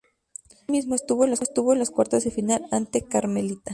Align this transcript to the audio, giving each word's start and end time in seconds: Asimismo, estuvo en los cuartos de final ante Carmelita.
Asimismo, 0.63 0.95
estuvo 0.95 1.25
en 1.25 1.79
los 1.79 1.91
cuartos 1.91 2.23
de 2.23 2.31
final 2.31 2.65
ante 2.71 3.03
Carmelita. 3.03 3.69